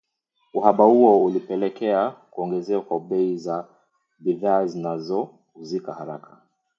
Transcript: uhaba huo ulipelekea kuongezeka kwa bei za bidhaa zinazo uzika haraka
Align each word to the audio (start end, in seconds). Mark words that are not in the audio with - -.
uhaba 0.53 0.83
huo 0.85 1.23
ulipelekea 1.25 2.11
kuongezeka 2.11 2.81
kwa 2.81 2.99
bei 2.99 3.37
za 3.37 3.67
bidhaa 4.19 4.65
zinazo 4.65 5.29
uzika 5.55 5.93
haraka 5.93 6.37